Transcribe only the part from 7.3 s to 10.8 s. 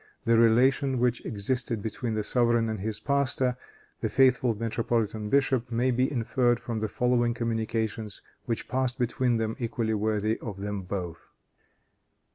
communications which passed between them, equally worthy of